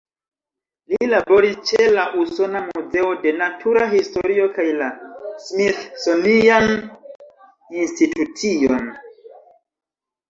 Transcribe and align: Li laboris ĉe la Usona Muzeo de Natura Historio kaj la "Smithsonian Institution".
Li 0.91 1.07
laboris 1.09 1.57
ĉe 1.71 1.83
la 1.97 2.05
Usona 2.21 2.61
Muzeo 2.69 3.11
de 3.27 3.33
Natura 3.43 3.85
Historio 3.93 4.47
kaj 4.57 4.65
la 4.79 4.87
"Smithsonian 5.49 6.73
Institution". 7.85 8.93